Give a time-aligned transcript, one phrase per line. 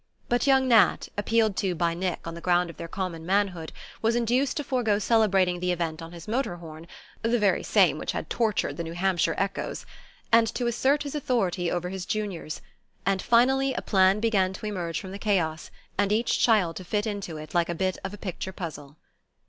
[0.29, 4.15] But young Nat, appealed to by Nick on the ground of their common manhood, was
[4.15, 6.87] induced to forego celebrating the event on his motor horn
[7.21, 9.85] (the very same which had tortured the New Hampshire echoes),
[10.31, 12.61] and to assert his authority over his juniors;
[13.05, 15.69] and finally a plan began to emerge from the chaos,
[15.99, 18.97] and each child to fit into it like a bit of a picture puzzle.